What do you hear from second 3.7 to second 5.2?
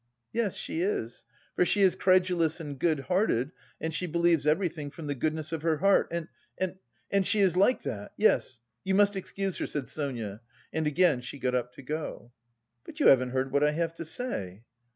and she believes everything from the